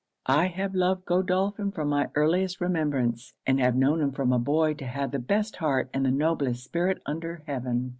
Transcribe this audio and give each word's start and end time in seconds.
I 0.25 0.47
have 0.47 0.73
loved 0.73 1.05
Godolphin 1.05 1.69
from 1.71 1.89
my 1.89 2.09
earliest 2.15 2.59
remembrance; 2.59 3.35
and 3.45 3.59
have 3.59 3.75
known 3.75 4.01
him 4.01 4.13
from 4.13 4.33
a 4.33 4.39
boy 4.39 4.73
to 4.73 4.87
have 4.87 5.11
the 5.11 5.19
best 5.19 5.57
heart 5.57 5.91
and 5.93 6.03
the 6.03 6.09
noblest 6.09 6.63
spirit 6.63 7.03
under 7.05 7.43
heaven. 7.45 7.89